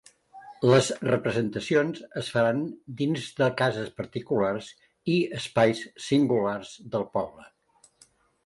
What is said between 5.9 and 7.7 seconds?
singulars del poble.